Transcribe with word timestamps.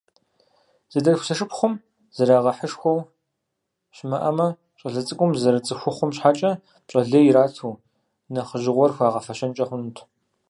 Зэдэлъху-зэшыпхъум 0.91 1.73
зэрагъэхьышхуэ 2.15 2.93
щымыӀэмэ, 3.95 4.47
щӀалэ 4.79 5.01
цӀыкӀум 5.07 5.31
зэрыцӀыхухъум 5.41 6.11
щхьэкӀэ 6.15 6.51
пщӀэ 6.85 7.01
лей 7.11 7.25
ирату 7.29 7.79
нэхъыжьыгъуэр 8.33 8.91
хуагъэфэщэнкӀэ 8.95 9.65
хъунут. 9.69 9.97